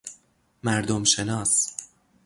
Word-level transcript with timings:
مردم 0.63 1.03
شناس 1.03 1.73